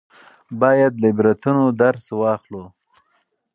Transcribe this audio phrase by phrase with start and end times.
[0.61, 2.63] باید له عبرتونو درس واخلو.